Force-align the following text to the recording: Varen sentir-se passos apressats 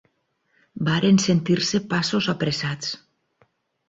Varen 0.87 1.19
sentir-se 1.23 1.81
passos 1.91 2.31
apressats 2.35 2.91